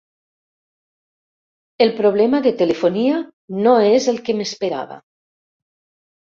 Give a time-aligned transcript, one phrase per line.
[1.85, 3.19] El problema de telefonia
[3.67, 4.99] no és el que m'esperava.